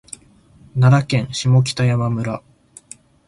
[0.73, 2.41] 奈良県下北山村